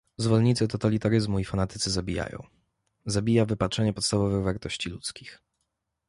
[0.17, 2.43] Zwolennicy totalitaryzmu i fanatycy zabijają,
[3.05, 5.29] zabija wypaczenie podstawowych wartości ludzkości